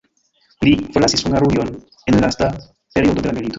[0.67, 1.71] Li forlasis Hungarujon
[2.07, 2.51] en la lasta
[2.97, 3.49] periodo de la milito.